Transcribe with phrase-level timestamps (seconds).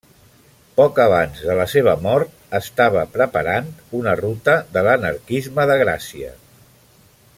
[0.77, 3.69] Poc abans de la seva mort, estava preparant
[4.01, 6.33] una ruta de l'anarquisme de Gràcia.